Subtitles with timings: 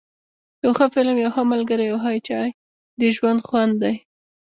[0.63, 2.49] یو ښه فلم، یو ښه ملګری او یو چای،
[2.99, 3.95] د ژوند خوند دی.